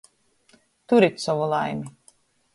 Turit 0.93 1.21
sovu 1.27 1.47
laimi! 1.53 1.95